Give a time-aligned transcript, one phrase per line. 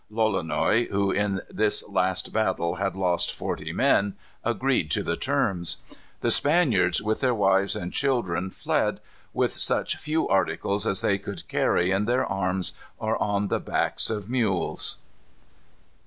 [0.11, 5.77] Lolonois, who in this last battle had lost forty men, agreed to the terms.
[6.21, 8.99] The Spaniards, with their wives and children, fled,
[9.31, 14.09] with such few articles as they could carry in their arms or on the backs
[14.09, 14.97] of mules.